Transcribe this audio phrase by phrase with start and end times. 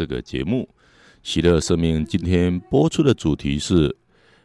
[0.00, 0.66] 这个节目。
[1.22, 3.94] 喜乐生命今天播出的主题是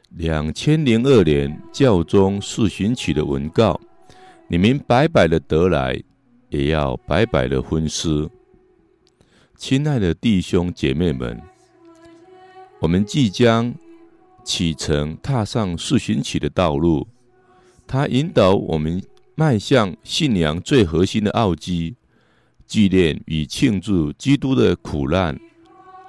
[0.10, 3.80] 两千零二年教宗四旬期的文告：
[4.50, 5.98] 你们白白的得来，
[6.50, 8.30] 也要白白的分施。
[9.56, 11.42] 亲爱的弟兄姐妹们，
[12.82, 13.74] 我们即将
[14.44, 17.08] 启程踏上四旬期的道路，
[17.88, 19.02] 它引导我们
[19.36, 21.96] 迈向信仰最核心的奥迹，
[22.68, 25.40] 纪念与庆祝基督的苦难。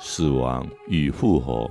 [0.09, 1.69] 死亡与复活，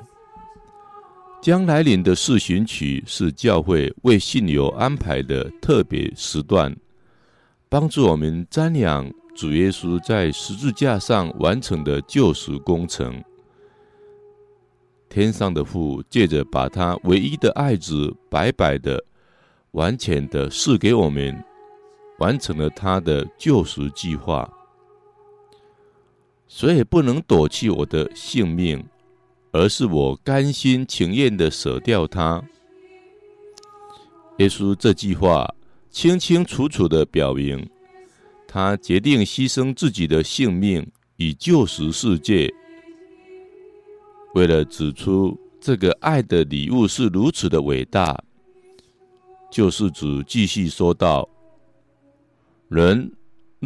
[1.42, 6.76] 将来临的四旬期是教会为信友安排的特别时段，
[7.70, 13.24] 帮助我们瞻仰主耶稣在十字架上完成的救赎工程。
[15.08, 19.02] 天上的父借着把他唯一的爱子白白的、
[19.72, 21.42] 完全的赐给我们，
[22.20, 24.48] 完成了他的救赎计划。
[26.58, 28.82] 所以不能夺去我的性命，
[29.52, 32.42] 而是我甘心情愿的舍掉它。
[34.38, 35.54] 耶稣这句话
[35.90, 37.70] 清清楚楚的表明，
[38.48, 42.50] 他决定牺牲自己的性命以救赎世界。
[44.34, 48.18] 为了指出这个爱的礼物是如此的伟大，
[49.52, 51.28] 救世主继续说道
[52.72, 53.12] ：“人。”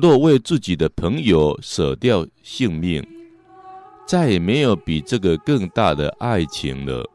[0.02, 3.06] 若为自己的朋友舍掉性命，
[4.08, 7.08] 再也没有比这个更大的爱情了。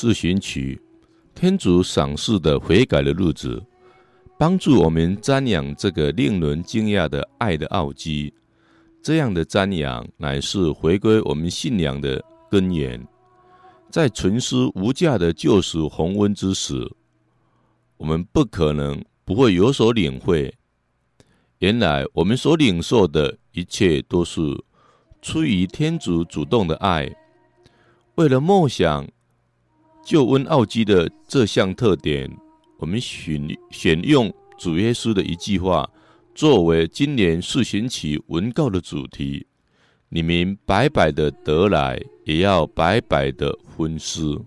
[0.00, 0.78] 四旬期，
[1.34, 3.60] 天主赏赐的悔改的日子，
[4.38, 8.32] 帮助我们瞻仰这个令人惊讶的爱的奥迹。
[9.02, 13.04] 这样的瞻仰乃是回归我们信仰的根源。
[13.90, 16.88] 在存思无价的救赎宏温之时，
[17.96, 20.54] 我们不可能不会有所领会。
[21.58, 24.40] 原来我们所领受的一切，都是
[25.20, 27.12] 出于天主主动的爱，
[28.14, 29.04] 为了梦想。
[30.08, 32.34] 就温奥基的这项特点，
[32.78, 35.86] 我们选选用主耶稣的一句话
[36.34, 39.46] 作为今年四旬期文告的主题：
[40.08, 44.40] 你们白白的得来，也要白白的分施。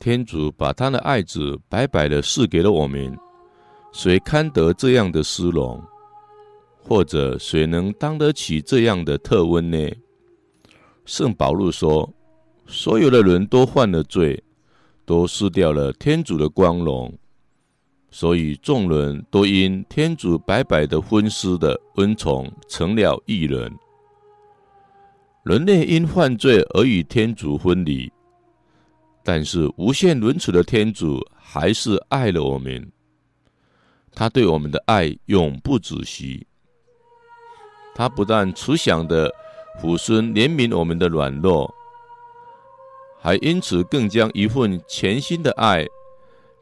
[0.00, 3.14] 天主把他的爱子白白的赐给了我们，
[3.92, 5.78] 谁堪得这样的殊荣？
[6.82, 9.90] 或者谁能当得起这样的特恩呢？
[11.04, 12.10] 圣保禄说
[12.66, 14.42] ：“所有的人都犯了罪，
[15.04, 17.12] 都失掉了天主的光荣，
[18.10, 23.70] 所以众人都因天主白白的分施的恩宠成了异人。
[25.44, 28.10] 人类因犯罪而与天主分离。”
[29.22, 32.90] 但是无限仁慈的天主还是爱了我们，
[34.14, 36.46] 他对我们的爱永不止息。
[37.94, 39.30] 他不但慈祥的
[39.80, 41.72] 抚顺怜悯我们的软弱，
[43.20, 45.86] 还因此更将一份全新的爱、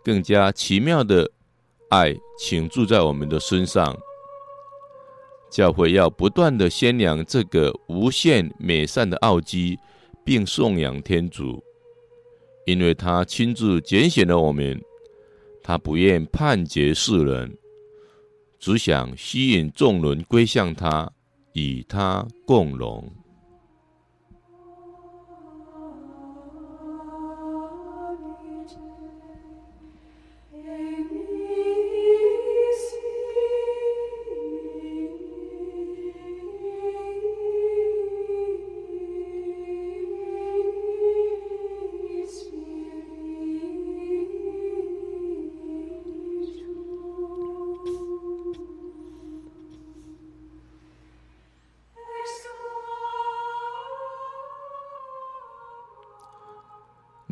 [0.02, 1.30] 更加奇妙的
[1.90, 3.96] 爱倾注在我们的身上。
[5.48, 9.78] 教会要不断的宣扬这个无限美善的奥迹，
[10.24, 11.62] 并颂扬天主。
[12.68, 14.78] 因为他亲自拣选了我们，
[15.62, 17.56] 他不愿判决世人，
[18.58, 21.10] 只想吸引众人归向他，
[21.54, 23.10] 与他共荣。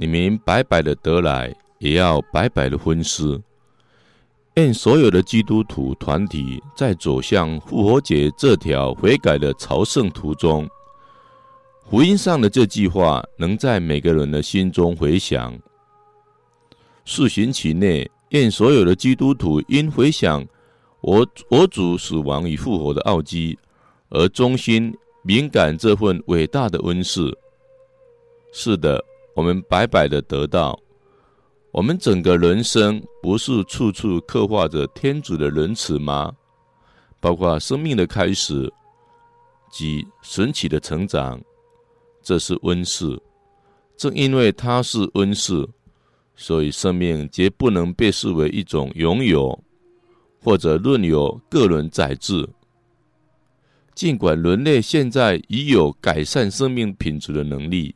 [0.07, 3.43] 你们白白的得来，也要白白的分施。
[4.55, 10.69] 愿所有的基督徒团体在走向复活节这条悔改的朝圣途中，
[11.91, 15.59] 福音上的这句话能在每个人的心中回响。
[17.05, 20.47] 四旬期内，愿所有的基督徒因回想
[21.01, 23.59] 我我主死亡与复活的奥迹，
[24.11, 27.37] 而忠心敏感这份伟大的恩赐。
[28.53, 29.05] 是的，
[29.37, 30.81] 我们白白的得到。
[31.71, 36.35] 我们整个人生不是处处刻画着天主的仁慈吗？
[37.21, 38.73] 包括生命的开始
[39.71, 41.39] 及神奇的成长，
[42.23, 43.21] 这是温室。
[43.95, 45.69] 正因为它是温室，
[46.35, 49.63] 所以生命绝不能被视为一种拥有，
[50.43, 52.49] 或者论有个人宰制。
[53.95, 57.96] 尽管人类现在已有改善生命品质的能力。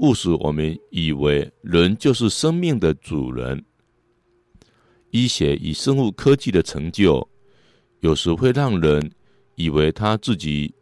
[0.00, 3.64] 误使我们以为人就是生命的主人。
[5.10, 7.28] 医学与生物科技的成就，
[8.00, 9.12] 有时会让人
[9.56, 10.74] 以为他自己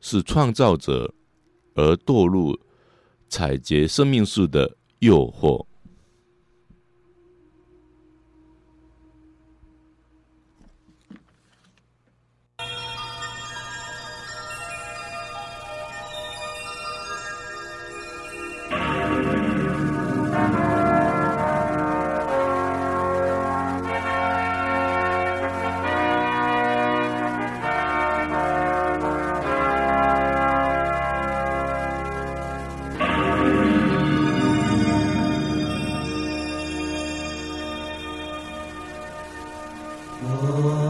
[0.00, 1.12] 是创造者，
[1.74, 2.58] 而堕入
[3.28, 5.67] 采撷生命树的诱惑。
[40.20, 40.87] Oh.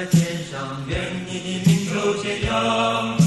[0.00, 3.18] 在天上，愿你的名受显扬。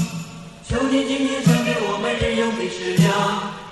[0.68, 3.63] 求你今天赏给我们日用的食粮。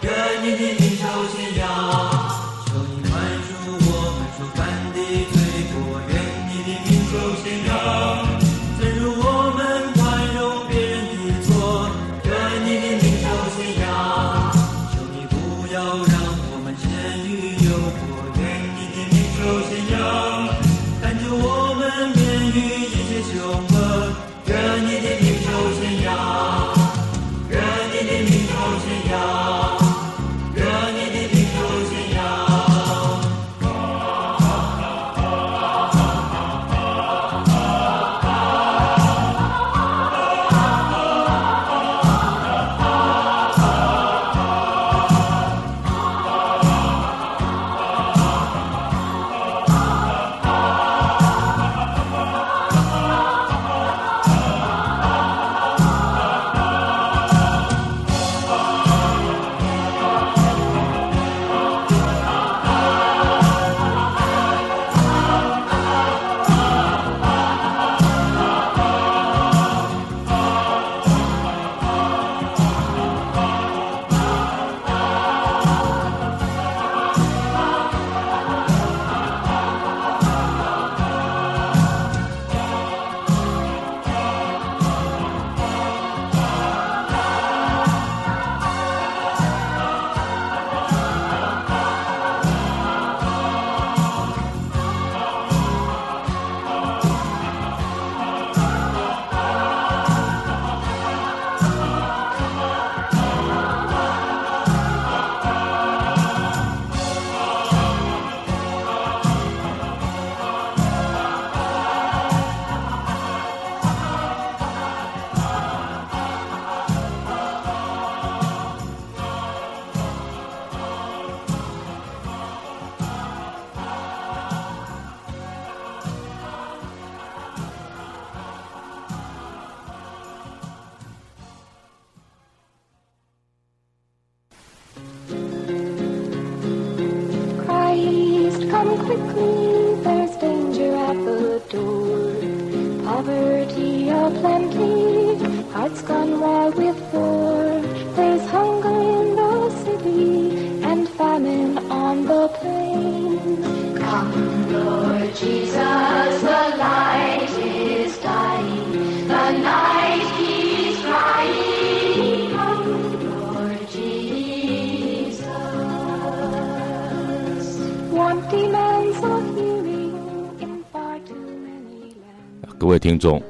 [173.23, 173.23] Lands.
[173.23, 173.43] 各位听众，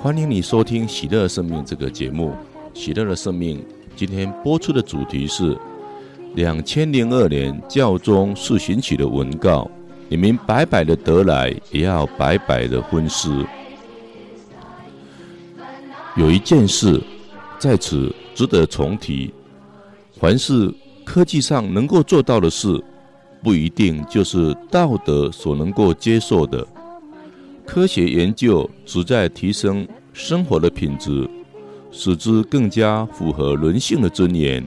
[0.00, 2.32] 欢迎你收听《喜乐生命》这个节目。
[2.78, 3.58] 《喜乐的生命》
[3.94, 5.56] 今天播出的主题是
[6.34, 9.70] 两千零二年教宗四旬期的文告：
[10.08, 13.44] 你们白白的得来，也要白白的分施。
[16.16, 17.02] 有一件事
[17.58, 19.32] 在此值得重提：
[20.18, 20.72] 凡是
[21.04, 22.82] 科技上能够做到的事，
[23.42, 26.66] 不一定就是道德所能够接受的。
[27.66, 31.28] 科学研究旨在提升生活的品质，
[31.90, 34.64] 使之更加符合人性的尊严，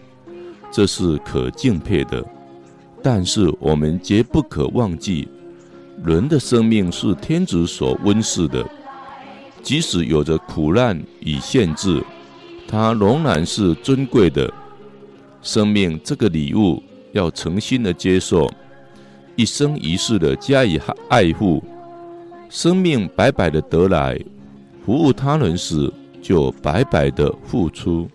[0.70, 2.24] 这是可敬佩的。
[3.01, 5.27] 但是我们绝不可忘记，
[6.03, 8.70] 人的生命是天主所温赐的。
[9.63, 12.03] 即使有着苦难与限制，
[12.68, 14.53] 它仍然是尊贵的。
[15.41, 18.51] 生命这个礼物要诚心的接受，
[19.38, 20.79] 一生一世的加以
[21.10, 21.63] 爱护。
[22.50, 24.20] 生命白白的得来，
[24.84, 28.10] 服务他人时就白白的付出。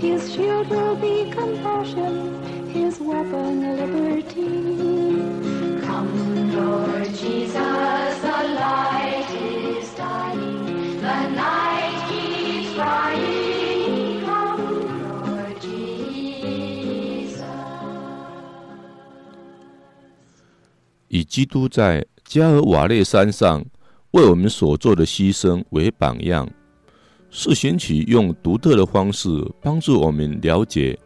[0.00, 2.32] his shield will be compassion,
[2.72, 5.20] his weapon liberty.
[5.84, 13.37] Come, Lord Jesus, the light is dying, the night keeps crying.
[21.08, 23.64] 以基督在加尔瓦列山上
[24.10, 26.48] 为我们所做的牺牲为榜样，
[27.30, 29.28] 四旬曲用独特的方式
[29.62, 30.98] 帮助我们了解，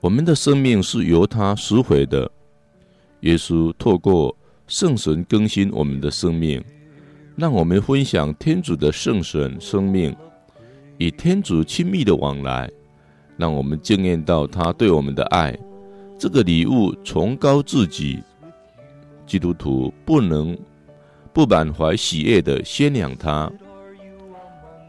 [0.00, 2.30] 我们的生命是由他拾回的。
[3.20, 4.34] 耶稣透过
[4.66, 6.62] 圣神更新我们的生命，
[7.36, 10.14] 让我们分享天主的圣神生命，
[10.98, 12.70] 与天主亲密的往来，
[13.36, 15.54] 让我们经验到他对我们的爱。
[16.18, 18.22] 这个礼物崇高至极。
[19.26, 20.56] 基督徒不能
[21.32, 23.50] 不满怀喜悦的宣扬他。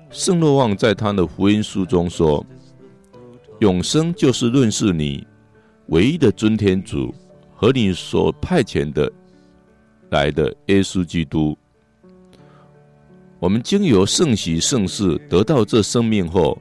[0.10, 2.46] 圣若望在他的福音书中说
[3.60, 5.26] ：“永生就是认识你，
[5.88, 7.14] 唯一的尊天主
[7.56, 9.12] 和你所派遣的
[10.12, 11.58] 来的耶稣基督。”
[13.40, 16.58] 我们经由圣洗圣事得到这生命后，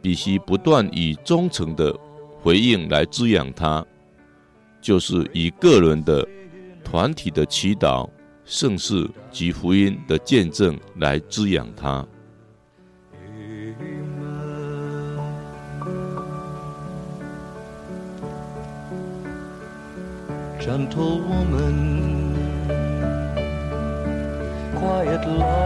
[0.00, 1.96] 必须不断以忠诚的
[2.40, 3.84] 回应来滋养它，
[4.80, 6.26] 就是以个人的。
[6.86, 8.08] 团体的祈祷、
[8.44, 12.06] 圣事及福音的见证来滋养他。
[20.60, 22.36] Gentle woman,
[24.76, 25.56] quiet light,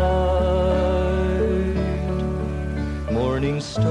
[3.12, 3.84] morning star,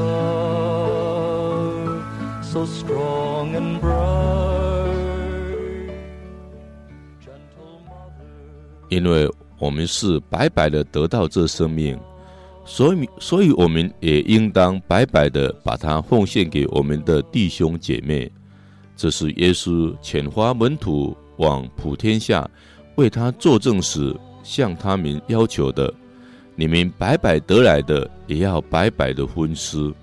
[2.42, 4.49] so strong and bright.
[8.90, 11.98] 因为我们是白白的得到这生命，
[12.66, 18.32] 所以，所以我们也应当白白的把它奉献给我们的弟兄姐妹。
[18.96, 22.50] 这是耶稣遣华门徒往普天下
[22.96, 25.94] 为他作证时向他们要求的：
[26.56, 29.94] 你们白白得来的，也要白白的分施。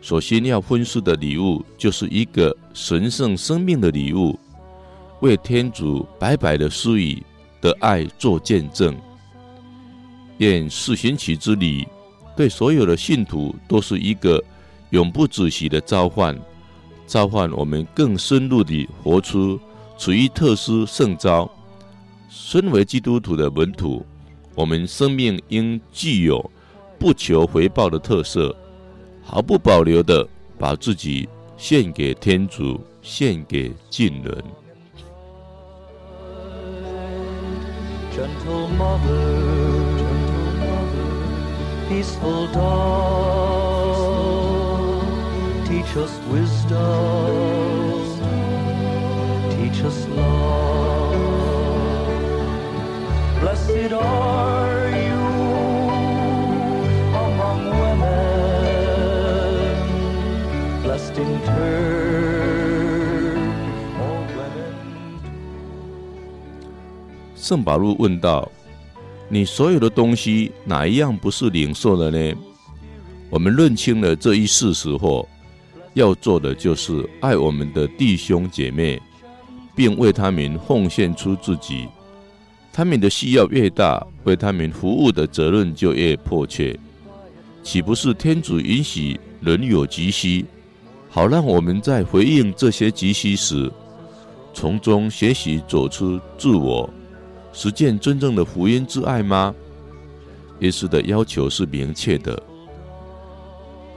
[0.00, 4.38] 首先要分施的礼物，就是一个神圣生命的礼物，
[5.20, 7.22] 为天主白白的施予
[7.62, 8.94] 的爱做见证。
[10.38, 11.88] 愿四旬期之礼
[12.36, 14.42] 对所有的信徒都是一个
[14.90, 16.38] 永不止息的召唤。
[17.06, 19.60] 召唤我们更深入地活出
[19.98, 21.50] 处于特殊圣召。
[22.28, 24.04] 身为基督徒的门徒，
[24.54, 26.50] 我们生命应具有
[26.98, 28.56] 不求回报的特色，
[29.22, 30.26] 毫不保留地
[30.58, 31.28] 把自己
[31.58, 34.42] 献给天主，献给近人。
[38.14, 42.82] Gentle mother, gentle mother, peaceful dawn,
[45.66, 47.11] teach us wisdom,
[67.52, 68.50] 圣保禄问道
[69.28, 72.34] ：“你所有的东西哪一样不是领受的呢？”
[73.28, 75.28] 我们认清了这一事实后，
[75.92, 78.98] 要做的就是爱我们的弟兄姐妹，
[79.76, 81.86] 并为他们奉献出自己。
[82.72, 86.74] 他们的需要越大，为他们服务的责任就越迫切。
[87.62, 90.46] 岂不是天主允许人有急需，
[91.10, 93.70] 好让我们在回应这些急需时，
[94.54, 96.88] 从中学习走出自我，
[97.52, 99.54] 实践真正的福音之爱吗？
[100.60, 102.40] 耶稣的要求是明确的。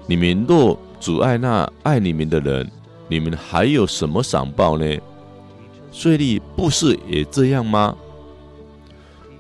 [0.08, 2.70] 你们若阻碍那爱你们的人，
[3.08, 4.86] 你们还有什么赏报呢？
[5.92, 7.96] 税吏不是也这样吗？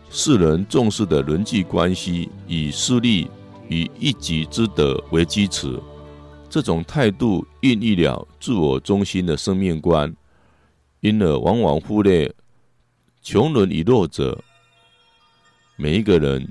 [0.10, 3.28] 世人重视的人际关系，以私利
[3.68, 5.82] 与一己之德为基础，
[6.50, 10.16] 这种态度孕育了自我中心的生命观，
[11.02, 12.34] 因而往往忽略
[13.26, 14.40] 穷人与弱者。
[15.78, 16.48] 每一个人，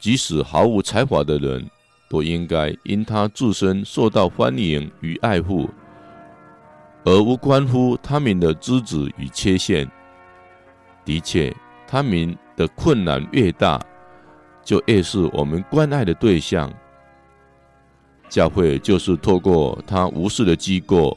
[0.00, 1.64] 即使毫无才华的人，
[2.10, 5.70] 都应该因他自身受到欢迎与爱护，
[7.04, 9.88] 而无关乎他们的资质与缺陷。
[11.04, 11.54] 的确，
[11.86, 13.80] 他们的困难越大，
[14.64, 16.68] 就越是我们关爱的对象。
[18.28, 21.16] 教会就是透过他无私的机构，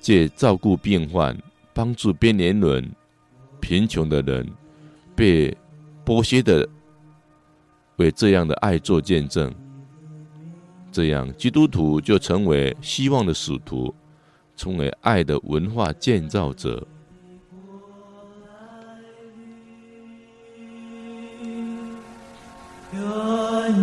[0.00, 1.34] 借照顾病患、
[1.72, 2.94] 帮助边缘人、
[3.62, 4.46] 贫穷的人、
[5.14, 5.56] 被
[6.04, 6.68] 剥削的，
[7.96, 9.50] 为这样的爱做见证。
[10.90, 13.94] 这样，基督徒就成为希望的使徒，
[14.56, 16.86] 成为爱的文化建造者。
[22.92, 23.00] 愿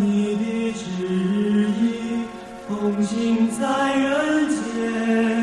[0.01, 1.07] 你的旨
[1.81, 2.25] 意
[2.67, 5.38] 奉行在人间，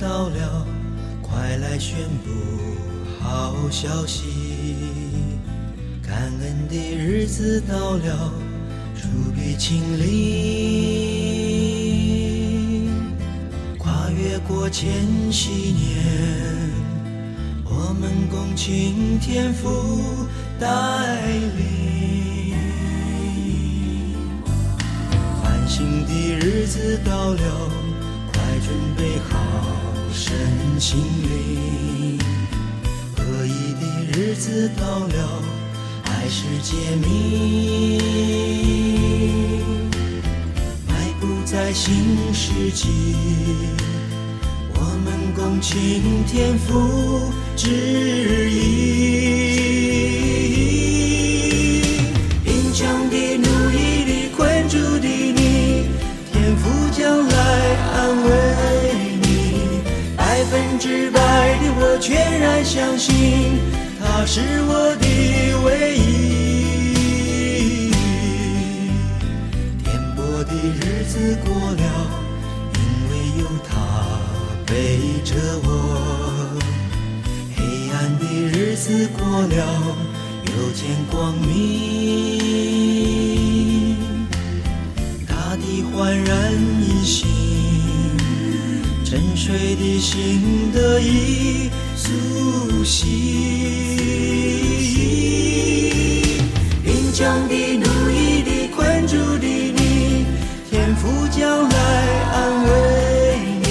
[0.00, 0.66] 到了，
[1.22, 2.30] 快来宣布
[3.20, 4.76] 好消息。
[6.02, 8.32] 感恩的日子到了，
[8.94, 10.04] 主必亲临。
[13.78, 14.90] 跨越过千
[15.32, 16.04] 禧年，
[17.64, 20.26] 我们共请天父
[20.58, 20.68] 带
[21.56, 22.54] 领。
[25.40, 27.70] 欢欣的日子到了，
[30.78, 32.18] 心灵。
[33.16, 35.42] 合一的日子到了，
[36.04, 37.98] 爱是诫命。
[40.86, 42.88] 迈步在新世纪，
[44.74, 49.23] 我们共青天父指引。
[60.78, 61.18] 直白
[61.60, 63.58] 的我全然相信，
[64.00, 65.06] 他是我的
[65.64, 67.90] 唯一。
[69.82, 71.84] 颠簸的日子过了，
[72.74, 72.78] 因
[73.10, 73.70] 为有他
[74.66, 74.72] 背
[75.24, 75.32] 着
[75.64, 75.68] 我。
[77.56, 77.58] 黑
[77.92, 79.56] 暗的日子过了，
[80.46, 81.48] 又见光明。
[85.26, 85.92] 大地焕
[86.24, 86.43] 然
[89.44, 93.06] 睡的心得以苏醒，
[96.82, 100.24] 怒江的怒意的困住的你，
[100.70, 101.78] 天府将来
[102.32, 103.66] 安慰你，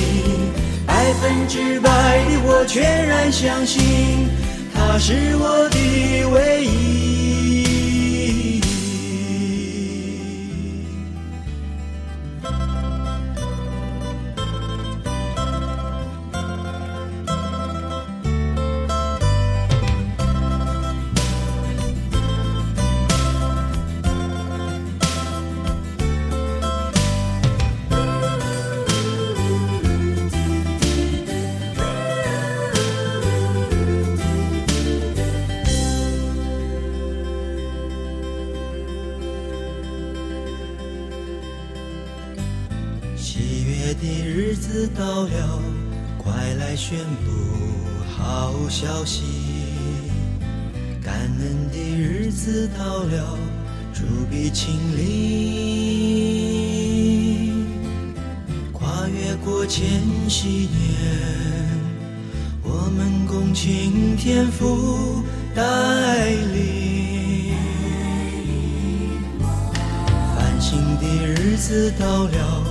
[0.85, 4.29] 百分之百的我全然相信，
[4.75, 5.72] 他是我。
[71.73, 72.63] 子到了。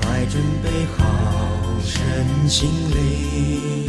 [0.00, 1.04] 快准备好
[1.82, 3.84] 身心灵，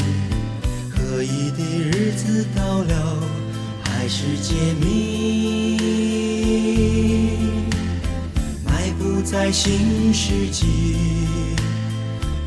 [0.90, 3.20] 合一的日子到了，
[3.84, 5.78] 还是揭秘，
[8.66, 10.66] 迈步在新世纪，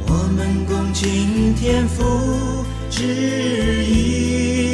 [0.05, 4.70] 我们共敬天父旨意。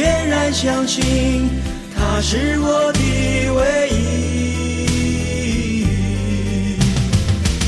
[0.00, 1.50] 全然相信，
[1.94, 2.98] 他是我的
[3.52, 5.84] 唯一。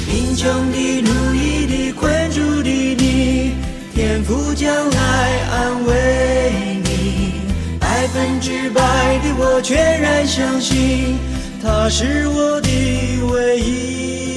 [0.06, 3.52] 贫穷的、奴役的、困住的你，
[3.94, 5.92] 天父将来安慰
[6.82, 7.34] 你。
[7.78, 8.80] 百分之百
[9.18, 11.18] 的我全然相信，
[11.62, 12.70] 他是我的
[13.30, 14.31] 唯一。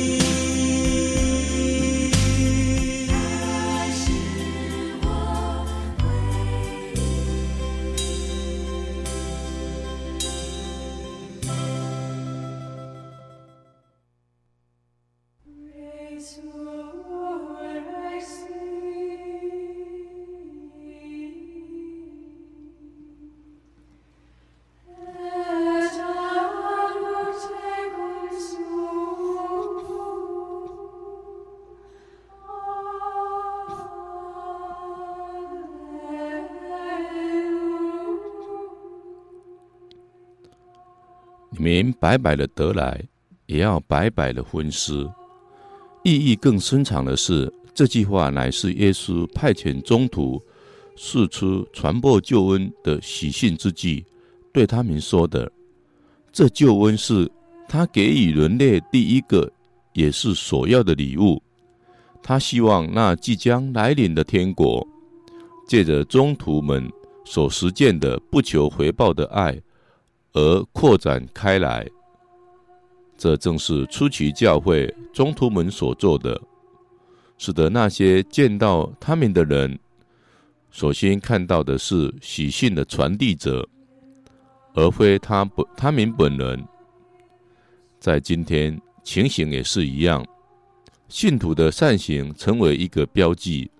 [41.65, 43.03] 明白白的得来，
[43.47, 45.09] 也要白白的分施。
[46.03, 50.39] 意义更深长的是，这句话乃是耶稣派遣宗徒
[50.95, 54.05] 四出传播救恩的喜信之际，
[54.53, 55.51] 对他们说的。
[56.31, 57.27] 这救恩是
[57.67, 59.51] 他给予人类第一个，
[59.93, 61.41] 也是首要的礼物。
[62.21, 64.87] 他希望那即将来临的天国，
[65.67, 66.87] 借着宗徒们
[67.25, 69.59] 所实践的不求回报的爱。
[70.35, 71.87] 而扩展开来，
[73.17, 76.39] 这正是初期教会宗徒们所做的，
[77.37, 79.79] 使得那些见到他们的人，
[80.71, 83.65] 首先看到的是喜信的传递者，
[84.73, 86.61] 而非他本他们本人。
[87.97, 90.23] 在今天，情形也是一样，
[91.07, 93.71] 信徒的善行成为一个标记，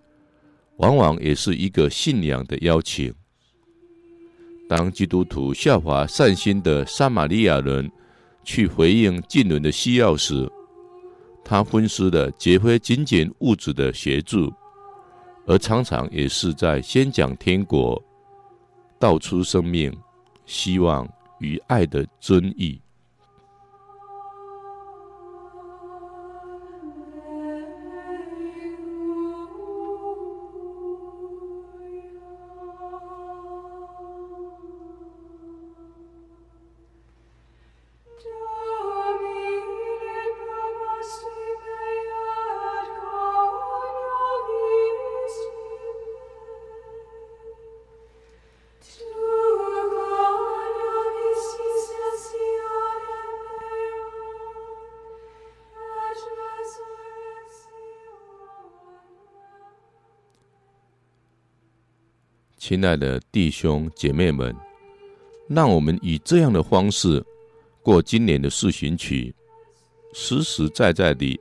[0.78, 3.14] 往往也是一个信仰的邀请。
[4.68, 7.92] 当基督徒效法善心的撒玛利亚人
[8.44, 10.50] 去回应近邻的需要时，
[11.44, 14.52] 他分施的绝非仅仅物质的协助，
[15.46, 18.02] 而常常也是在先讲天国、
[18.98, 19.96] 道出生命、
[20.46, 21.08] 希望
[21.40, 22.82] 与爱的真意。
[62.68, 64.56] 亲爱的弟兄姐妹们，
[65.48, 67.24] 让我们以这样的方式
[67.84, 69.32] 过今年的四旬期，
[70.16, 71.40] 实实在在地、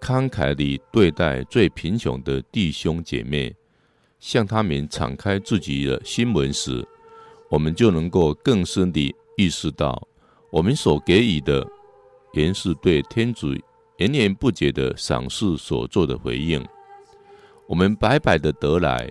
[0.00, 3.54] 慷慨地对待最贫穷的弟兄姐妹，
[4.18, 6.82] 向他们敞开自己的心门时，
[7.50, 10.08] 我们就能够更深地意识到，
[10.50, 11.62] 我们所给予的，
[12.32, 13.48] 原是对天主
[13.98, 16.66] 源源不绝的赏赐所做的回应。
[17.66, 19.06] 我们白白的得来，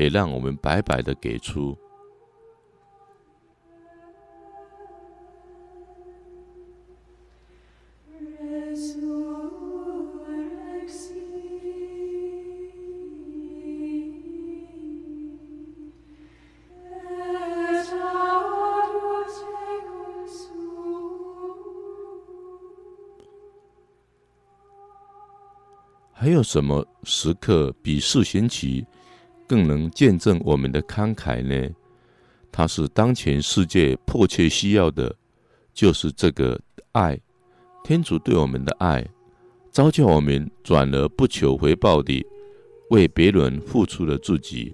[0.00, 1.76] 也让我们白白的给出。
[26.12, 28.86] 还有什么时刻比四旬期
[29.50, 31.74] 更能见证我们的慷慨呢？
[32.52, 35.12] 它是当前世界迫切需要的，
[35.74, 36.56] 就是这个
[36.92, 37.20] 爱，
[37.82, 39.04] 天主对我们的爱，
[39.72, 42.24] 召叫我们转而不求回报地
[42.90, 44.72] 为别人付出了自己。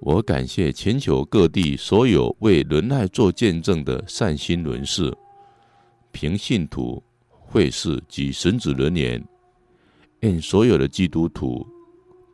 [0.00, 5.14] 我感谢全球各地所有为仁爱做见证的善心人士、
[6.10, 9.22] 平信徒、会士及神职人员。
[10.20, 11.66] 愿所有的基督徒，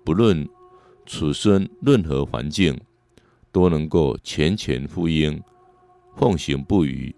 [0.05, 0.49] 不论
[1.11, 2.79] 此生任何环境，
[3.51, 5.43] 都能够虔虔福音，
[6.15, 7.13] 奉行不渝。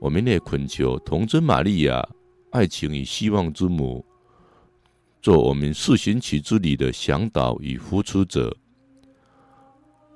[0.00, 2.04] 我们也恳求童贞玛利亚，
[2.50, 4.04] 爱情与希望之母，
[5.22, 8.54] 做我们四旬期之旅的向导与扶持者。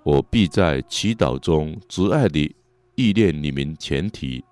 [0.02, 2.52] 我必在祈祷中慈爱地
[2.96, 4.44] 意念你们全体，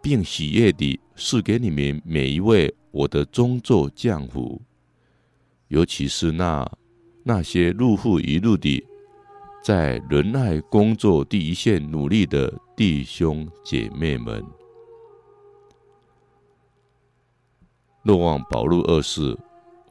[0.00, 2.72] 并喜悦地赐给你们每一位。
[2.92, 4.62] 我的宗座降福，
[5.68, 6.64] 尤其是那
[7.24, 8.86] 那些入户一路地
[9.62, 14.44] 在仁爱工作第一线努力的弟兄姐妹们。
[18.04, 19.36] 若望保禄二世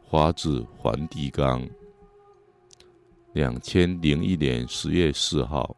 [0.10, 1.68] 发自梵蒂冈，
[3.34, 5.76] 两千零一年十月四号。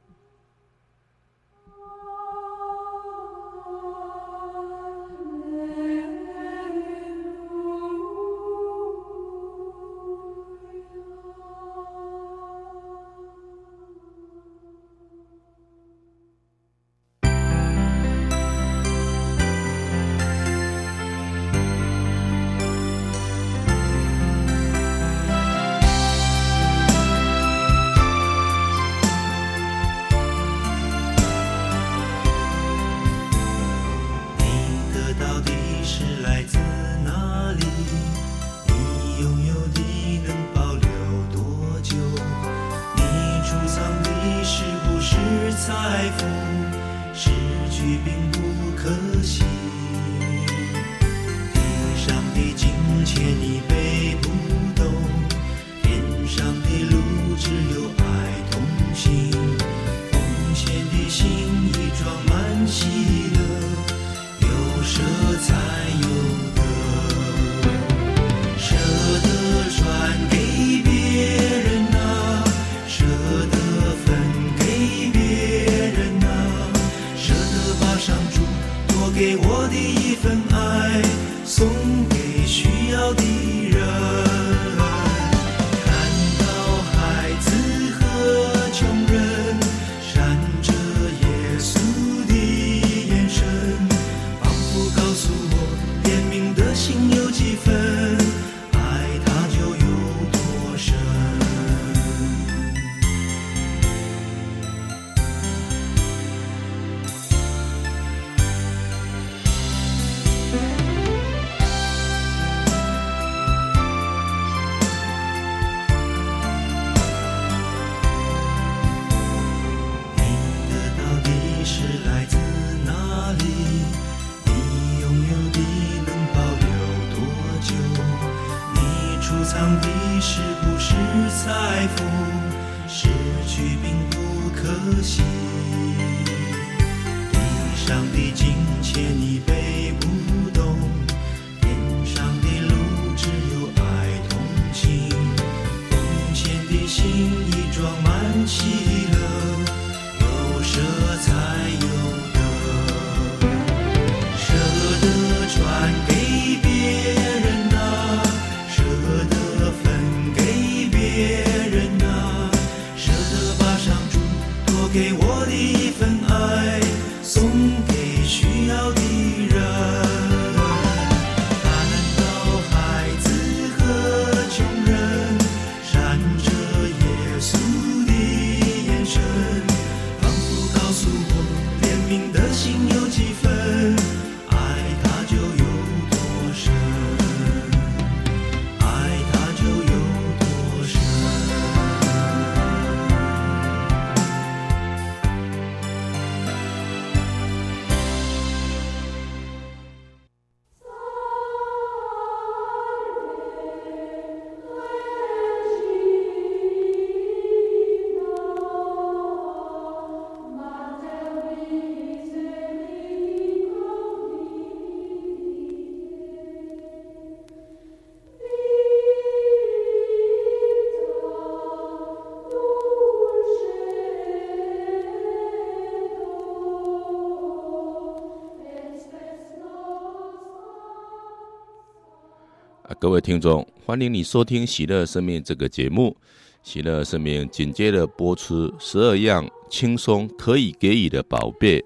[232.99, 236.17] 各位听众，欢迎你收听《喜乐生命》这个节目。
[236.63, 241.79] 喜乐生命紧接着播出十二样轻松可以给予的宝贝，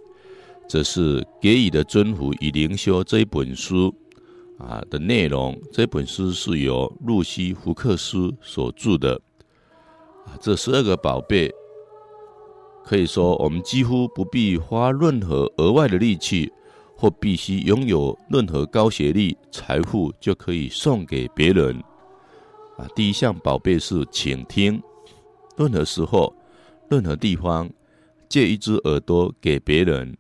[0.69, 3.93] 这是《给予的尊福与灵修》这一本书
[4.58, 5.60] 啊的内容。
[5.69, 9.19] 这本书是由露西·福克斯所著的。
[10.26, 11.52] 啊，这十二个宝贝，
[12.86, 16.50] 可以说我们几乎不必花任何额外的力气。
[17.01, 21.75] 或必须拥有任何高学历、财富，就可以送给别人。
[22.77, 24.79] 啊，第一项宝贝是倾听。
[25.57, 26.31] 任何时候、
[26.91, 27.67] 任何地方，
[28.29, 30.15] 借一只耳朵给别人，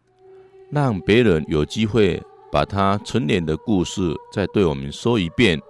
[0.71, 2.19] 让别人有机会
[2.51, 5.61] 把他陈年的故事再对我们说一遍，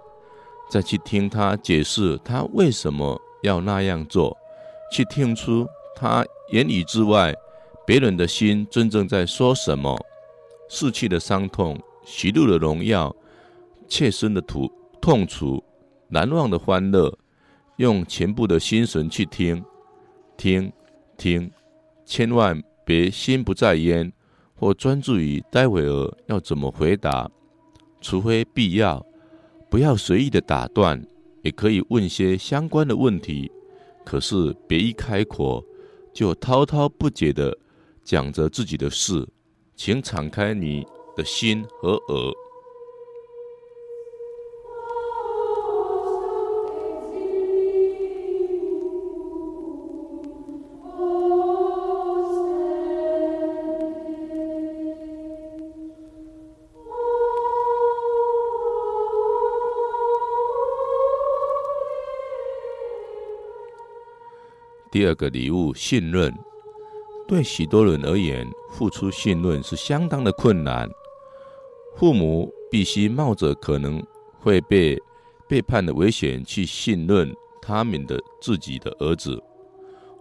[0.70, 4.34] 再去听他解释他为什么要那样做，
[4.90, 7.34] 去听出他言语之外，
[7.86, 9.94] 别人的心真正在说什么。
[10.74, 13.14] 逝去的伤痛，喜怒的荣耀，
[13.86, 15.62] 切身的痛痛楚，
[16.08, 17.14] 难忘的欢乐，
[17.76, 19.62] 用全部的心神去听，
[20.34, 20.72] 听，
[21.18, 21.50] 听，
[22.06, 24.10] 千万别心不在焉，
[24.54, 27.30] 或专注于待会儿要怎么回答，
[28.00, 29.04] 除非必要，
[29.68, 31.06] 不要随意的打断，
[31.42, 33.52] 也可以问些相关的问题，
[34.06, 35.62] 可是别一开口
[36.14, 37.54] 就滔滔不绝的
[38.02, 39.28] 讲着自己的事。
[39.74, 42.32] 请敞开你的心和耳。
[64.90, 66.51] 第二个礼物，信任。
[67.32, 70.86] 对许多人而言，付出信任是相当的困难。
[71.96, 74.06] 父母必须冒着可能
[74.38, 75.00] 会被
[75.48, 79.42] 背叛的危险去信任他们的自己的儿子，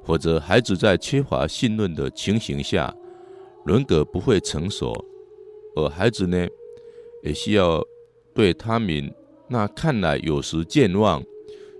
[0.01, 2.95] 或者孩子在缺乏信任的情形下，
[3.65, 4.93] 人格不会成熟，
[5.75, 6.47] 而孩子呢，
[7.23, 7.83] 也需要
[8.33, 9.13] 对他们
[9.49, 11.21] 那看来有时健忘、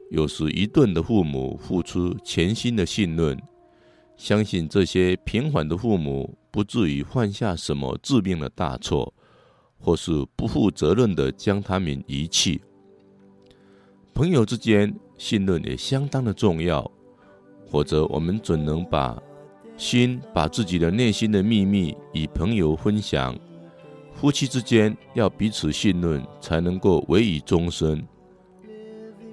[0.10, 3.42] 有时愚钝的父母付出全心的信任。
[4.22, 9.12] 相信这些平凡的父母不至于犯下什么致命的大错，
[9.80, 12.62] 或是不负责任地将他们遗弃。
[14.14, 16.90] 朋友之间信任也相当的重要，
[17.66, 19.20] 否则我们怎能把
[19.76, 23.36] 心、把自己的内心的秘密与朋友分享？
[24.14, 28.06] 夫妻之间要彼此信任，才能够委以终身。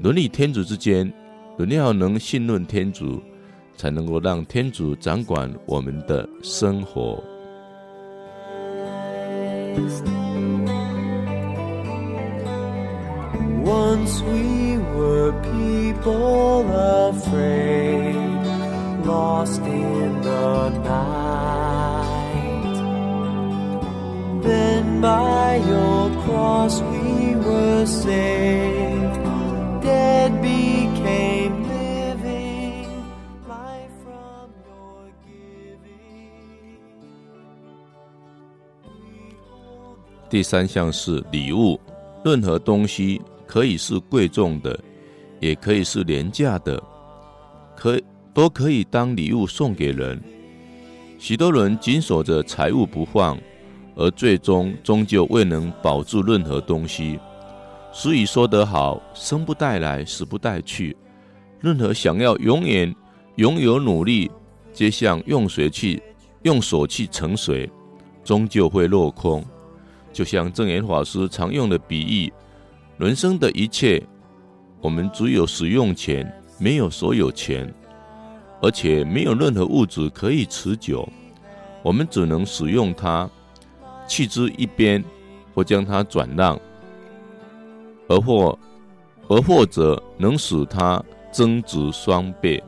[0.03, 1.12] 人与天主之间，
[1.59, 3.22] 人要能信任天主。
[3.79, 7.22] 才能够让天主掌管我们的生活。
[13.64, 16.64] Once we were people
[17.11, 18.16] afraid,
[19.05, 21.99] lost in the night.
[24.43, 28.78] Then by your cross we were saved,
[40.39, 41.80] 第三项是礼物，
[42.24, 44.78] 任何东西可以是贵重的，
[45.41, 46.80] 也可以是廉价的，
[47.74, 48.01] 可
[48.32, 50.22] 都可以当礼物送给人。
[51.18, 53.36] 许多人紧守着财物不放，
[53.97, 57.18] 而最终终究未能保住任何东西。
[57.93, 60.97] 所以说得好，生不带来，死不带去。
[61.61, 62.95] 任何想要永远
[63.34, 64.30] 拥有努力，
[64.72, 66.01] 皆像用水去
[66.43, 67.68] 用手去盛水，
[68.22, 69.45] 终究会落空。
[70.13, 72.33] 就像证言法师常用的比喻，
[72.97, 74.03] 人生的一切，
[74.81, 77.73] 我们只有使用权，没有所有权，
[78.61, 81.09] 而且没有任何物质可以持久。
[81.83, 83.31] 我们只能使用它，
[84.07, 85.03] 弃之一边，
[85.55, 86.61] 或将它转让，
[88.09, 88.59] 而或
[89.29, 92.63] 而或者能使它增值双倍。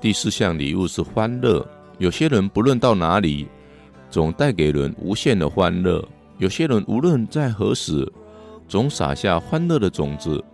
[0.00, 1.66] 第四项礼物是欢乐。
[1.96, 3.48] 有些人不论到哪里，
[4.10, 6.04] 总带给人无限的欢乐；
[6.36, 8.06] 有些人无论在何时，
[8.68, 10.44] 总撒下欢乐的种子。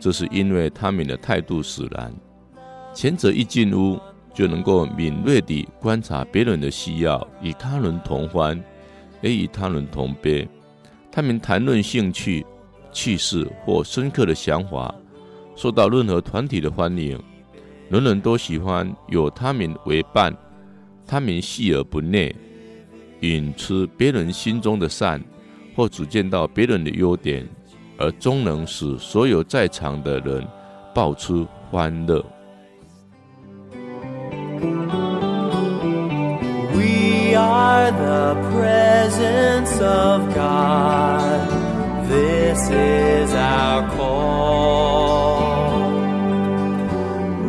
[0.00, 2.10] 这是因为他们的态度使然。
[2.94, 4.00] 前者一进屋，
[4.34, 8.58] 就能够敏锐地观察别人的需要，与他人同欢，
[9.20, 10.48] 也与他人同悲。
[11.10, 12.44] 他们谈论兴趣、
[12.90, 14.94] 趣事或深刻的想法，
[15.54, 17.18] 受到任何团体的欢迎。
[17.90, 20.34] 人人都喜欢有他们为伴，
[21.06, 22.34] 他们细而不内，
[23.20, 25.22] 吮吃别人心中的善，
[25.76, 27.46] 或只见到别人的优点，
[27.98, 30.42] 而终能使所有在场的人
[30.94, 32.24] 爆出欢乐。
[36.76, 41.48] We are the presence of God.
[42.08, 45.90] This is our call.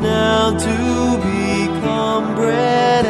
[0.01, 3.05] Now to become bread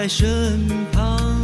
[0.00, 1.36] 在身旁，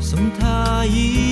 [0.00, 1.31] 送他一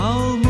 [0.00, 0.49] 好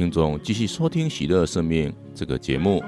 [0.00, 2.82] 听众继续收听《喜乐生命》这个节目。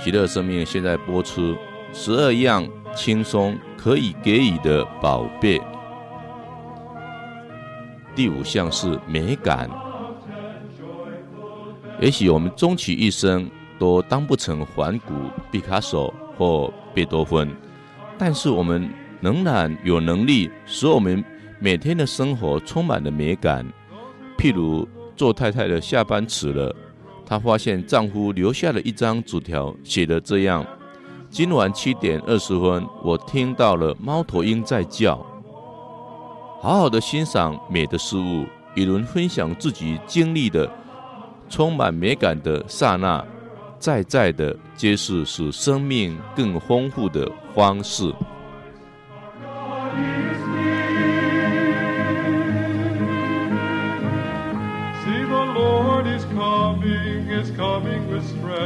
[0.04, 1.56] 《喜乐生命》现在播出
[1.94, 5.58] 十二样轻松可以给予的宝贝。
[8.14, 9.70] 第五项是美感。
[11.98, 15.14] 也许我们终其一生都当不成梵谷、
[15.50, 17.50] 毕卡索或贝多芬，
[18.18, 18.90] 但是我们
[19.22, 21.24] 仍然有能力使我们
[21.58, 23.66] 每天的生活充满了美感。
[24.36, 24.86] 譬如，
[25.22, 26.74] 做太太的下班迟了，
[27.24, 30.66] 她发现丈夫留下了一张纸条，写的这样
[31.30, 35.24] ：“今晚七点二十分，我听到了猫头鹰在叫。”
[36.60, 38.44] 好好的欣赏美的事物，
[38.74, 40.68] 与人分享自己经历的
[41.48, 43.24] 充满美感的刹那，
[43.78, 48.12] 在在的揭示使生命更丰富的方式。
[57.42, 58.62] Is coming with strength.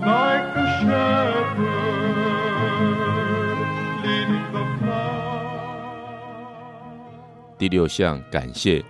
[0.00, 1.66] Like a shepherd
[4.02, 5.60] leading the flock.
[7.56, 8.84] 第六项，感谢，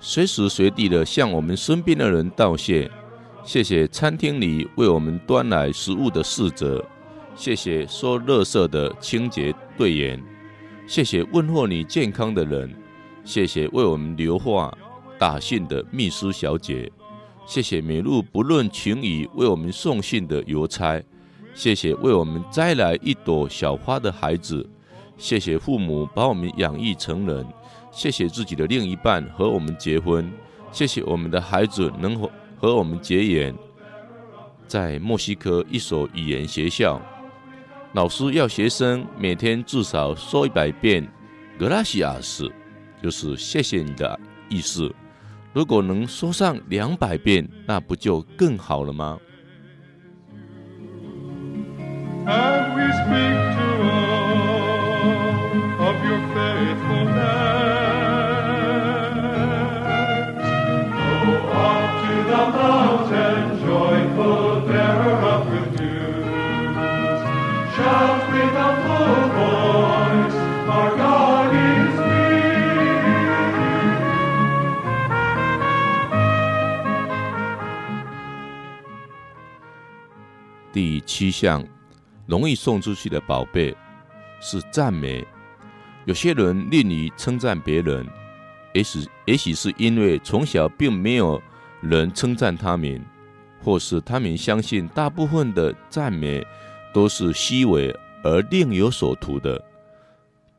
[0.00, 2.90] 随时随地的向我们身边的人道谢。
[3.44, 6.84] 谢谢餐厅里为我们端来食物的侍者，
[7.34, 10.20] 谢谢收垃圾的清洁队员，
[10.86, 12.74] 谢谢问候你健康的人，
[13.24, 14.76] 谢谢为我们留话。
[15.18, 16.90] 打信的秘书小姐，
[17.44, 21.02] 谢谢每路不论情谊为我们送信的邮差，
[21.54, 24.64] 谢谢为我们摘来一朵小花的孩子，
[25.16, 27.44] 谢谢父母把我们养育成人。
[27.90, 30.30] 谢谢自己的另一半和我们结婚，
[30.70, 33.52] 谢谢我们的孩子能和和我们结缘。
[34.68, 37.00] 在墨西哥一所语言学校，
[37.94, 41.10] 老师要学生每天至少说一百遍
[41.58, 42.48] “Gracias”，
[43.02, 44.94] 就是谢谢你的意思。
[45.52, 49.18] 如果能说上两百遍，那不就更好了吗？
[80.78, 81.66] 第七项，
[82.24, 83.76] 容易送出去的宝贝
[84.40, 85.26] 是赞美。
[86.04, 88.06] 有些人吝于称赞别人，
[88.74, 91.42] 也许也许是因为从小并没有
[91.80, 93.04] 人称赞他们，
[93.60, 96.46] 或是他们相信大部分的赞美
[96.94, 99.60] 都是虚伪而另有所图的。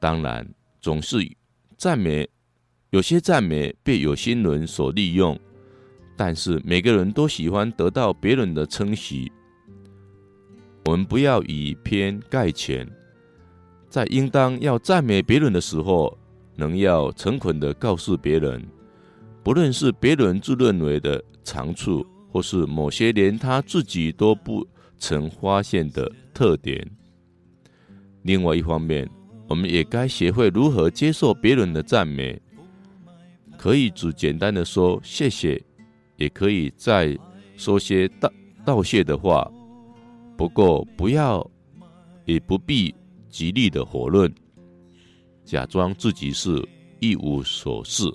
[0.01, 0.45] 当然，
[0.81, 1.15] 总是
[1.77, 2.27] 赞美，
[2.89, 5.39] 有些赞美被有心人所利用，
[6.17, 9.31] 但是每个人都喜欢得到别人的称许。
[10.89, 12.89] 我们不要以偏概全，
[13.91, 16.17] 在应当要赞美别人的时候，
[16.55, 18.65] 能要诚恳的告诉别人，
[19.43, 24.67] 不论是别人自认为的长处，或是某些连他自己都不
[24.97, 26.83] 曾发现的特点。
[28.23, 29.07] 另外一方面，
[29.47, 32.41] 我们也该学会如何接受别人的赞美，
[33.59, 35.61] 可以只简单的说谢谢，
[36.15, 37.15] 也可以再
[37.55, 38.33] 说些道
[38.65, 39.47] 道谢的话。
[40.39, 41.45] 不过，不要
[42.23, 42.95] 也不必
[43.27, 44.33] 极力的否认，
[45.43, 46.65] 假装自己是
[47.01, 48.05] 一无所事。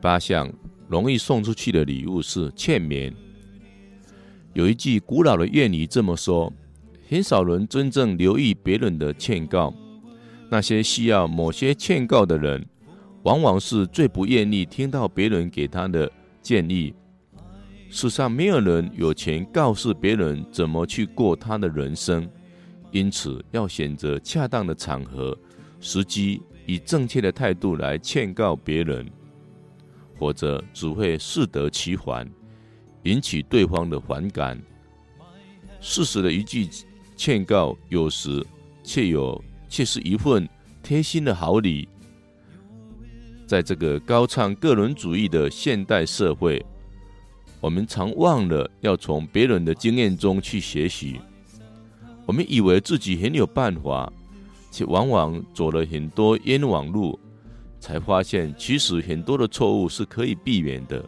[0.00, 0.52] 八项
[0.88, 3.12] 容易送出去的礼物是劝勉。
[4.54, 6.52] 有一句古老的谚语这么说：
[7.08, 9.72] 很少人真正留意别人的劝告。
[10.50, 12.64] 那些需要某些劝告的人，
[13.22, 16.94] 往往是最不愿意听到别人给他的建议。
[17.90, 22.28] 世上没有人有权告诉别人怎么去过他的人生，
[22.90, 25.36] 因此要选择恰当的场合、
[25.80, 29.06] 时机，以正确的态度来劝告别人。
[30.18, 32.28] 或者只会适得其反，
[33.04, 34.60] 引起对方的反感。
[35.80, 36.68] 适时的一句
[37.16, 38.44] 劝告，有时
[38.82, 40.48] 却有却是一份
[40.82, 41.88] 贴心的好礼。
[43.46, 46.64] 在这个高唱个人主义的现代社会，
[47.60, 51.20] 我们常忘了要从别人的经验中去学习。
[52.26, 54.12] 我们以为自己很有办法，
[54.70, 57.18] 却往往走了很多冤枉路。
[57.80, 61.04] 才发现，其实很多的错误是可以避免的。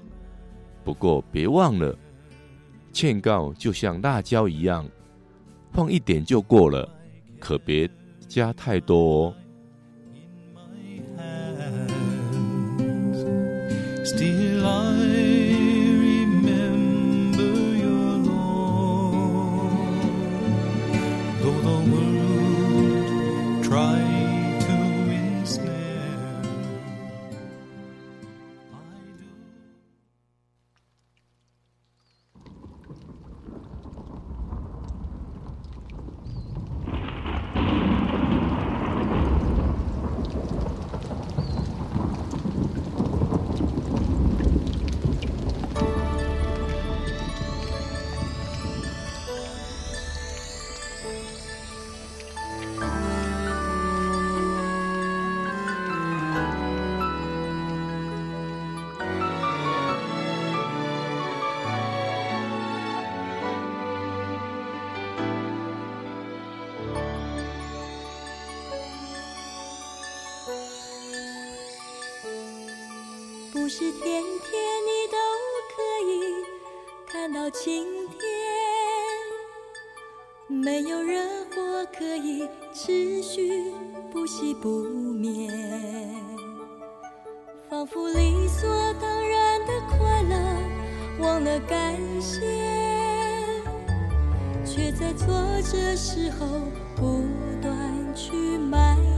[0.85, 1.97] 不过，别忘了，
[2.93, 4.89] 劝告就像辣椒一样，
[5.73, 6.89] 放一点就过了，
[7.39, 7.89] 可别
[8.29, 9.35] 加太多哦。
[14.12, 15.30] 不
[73.73, 75.16] 是天天你都
[75.71, 76.11] 可以
[77.07, 78.21] 看到晴天，
[80.49, 83.73] 没有热火可以持续
[84.11, 85.49] 不熄不灭，
[87.71, 88.68] 仿佛理所
[89.01, 90.35] 当然的快乐
[91.21, 92.41] 忘了感谢，
[94.64, 95.29] 却在挫
[95.62, 96.45] 折时候
[96.97, 97.23] 不
[97.62, 99.10] 断去埋。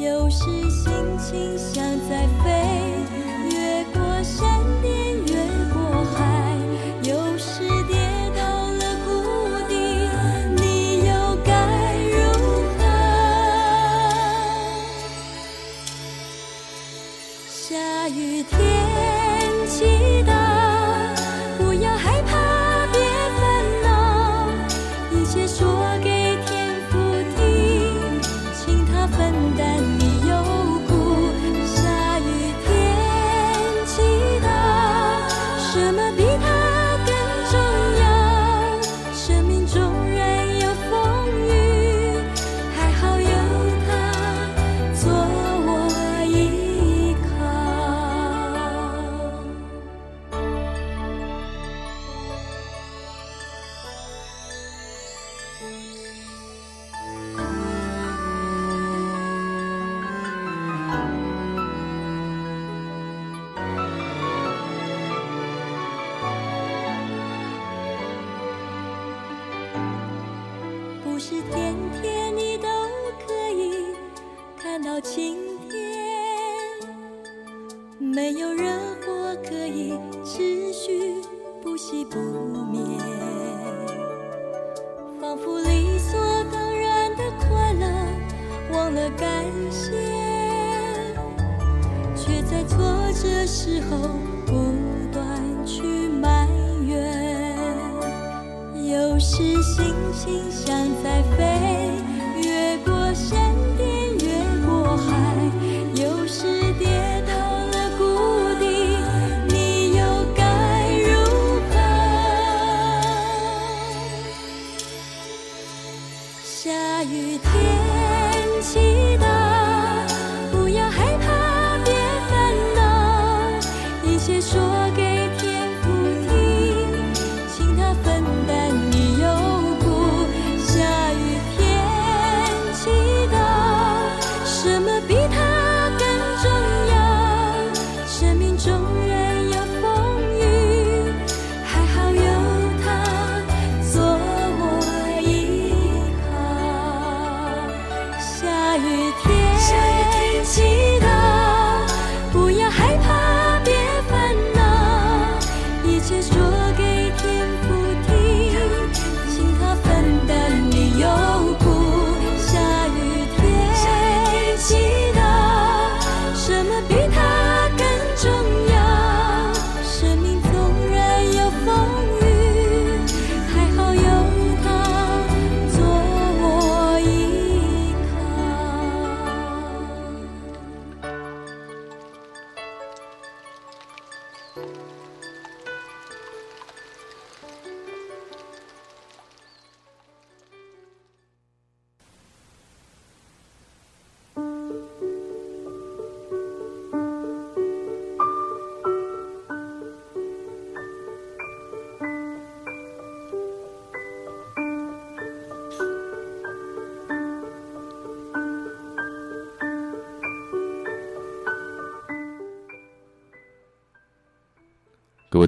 [0.00, 2.57] 有时心情像在飞。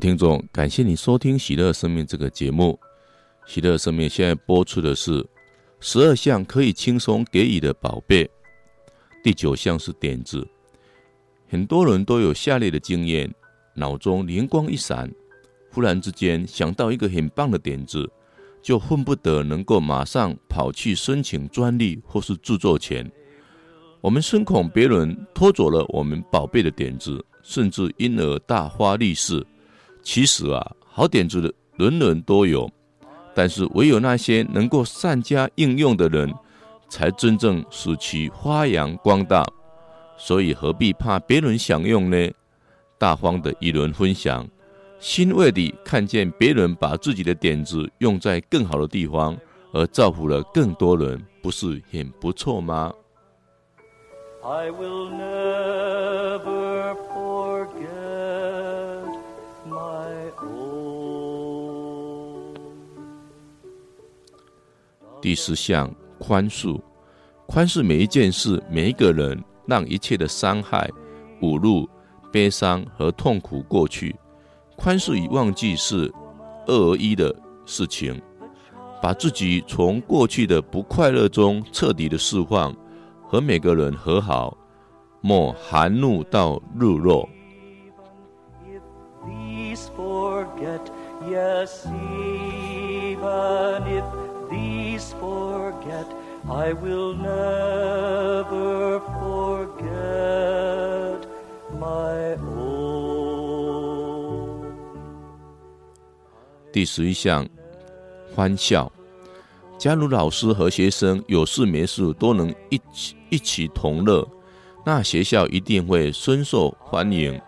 [0.01, 2.80] 听众，感谢你收听《喜乐生命》这个节目。
[3.53, 5.24] 《喜乐生命》现在播出的是
[5.78, 8.28] 十二项可以轻松给予的宝贝。
[9.22, 10.44] 第九项是点子。
[11.48, 13.30] 很多人都有下列的经验：
[13.74, 15.12] 脑中灵光一闪，
[15.70, 18.11] 忽然之间想到一个很棒的点子，
[18.62, 23.09] 就恨不得能够马上跑去申请专利或是著作权。
[24.01, 29.46] 我们深恐别人偷走了我们宝贝的点子，甚至因而大发利市。
[30.03, 32.70] 其实啊，好点子的人人都有，
[33.34, 36.32] 但是唯有那些能够善加应用的人，
[36.88, 39.46] 才真正使其发扬光大。
[40.16, 42.30] 所以何必怕别人享用呢？
[42.98, 44.46] 大方的一轮分享，
[44.98, 49.34] 欣慰地看见别人把自己的点子用在更好的地方，
[49.72, 52.92] 而造福了更多人，不是很不错吗
[54.42, 57.99] ？I will never forget
[65.21, 66.81] 第十项，宽恕，
[67.47, 70.91] 宽恕每一件事、每一个人，让一切的伤害、
[71.43, 71.89] 侮辱、
[72.33, 74.16] 悲伤和痛苦过去。
[74.77, 76.11] 宽恕与忘记是
[76.66, 77.35] 二而一的
[77.66, 78.21] 事情，
[79.03, 82.75] 把自己从过去的不快乐中彻底的释放，
[83.29, 84.57] 和每个人和好，
[85.21, 87.29] 莫含怒到日落。
[95.01, 96.07] These forget,
[96.48, 100.36] I will never forget
[101.78, 102.61] my old.
[106.72, 107.48] 第十一项，
[108.34, 108.92] 欢笑。
[109.78, 114.28] 假如老师和学生有事没事都能一起一起同乐，
[114.84, 117.40] 那学校一定会深受欢迎。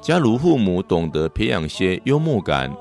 [0.00, 2.74] 假如父母懂得培养些幽默感，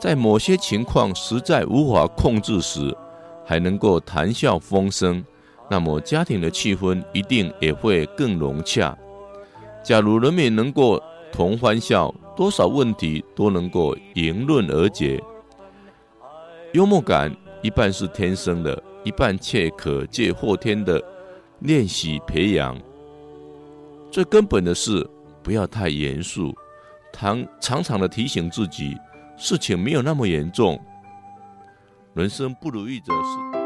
[0.00, 2.96] 在某些情况实在无法控制时，
[3.50, 5.24] 还能够谈笑风生，
[5.68, 8.96] 那么家庭的气氛一定也会更融洽。
[9.82, 15.20] 假如人们能够同欢笑，多少问题都能够迎刃而解。
[16.74, 21.02] 幽默感一半是天生的，一半却可借后天的
[21.58, 22.80] 练习培养。
[24.12, 25.04] 最根本的是
[25.42, 26.54] 不要太严肃，
[27.12, 28.96] 常常常的提醒自己，
[29.36, 30.80] 事情没有那么严重。
[32.14, 33.59] 人生不如意者是。